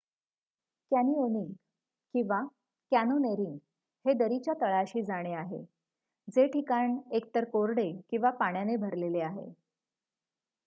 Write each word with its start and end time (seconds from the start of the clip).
canyoning 0.91 1.51
किंवा: 2.15 2.39
canyoneering 2.91 3.57
हे 4.05 4.13
दरीच्या 4.13 4.53
तळाशी 4.61 5.01
जाणे 5.03 5.33
आहे 5.33 5.61
जे 6.27 6.47
ठिकाण 6.47 6.97
एकतर 7.11 7.45
कोरडे 7.49 7.91
किंवा 8.09 8.29
पाण्याने 8.39 8.75
भरलेले 8.77 9.21
आहे 9.21 9.47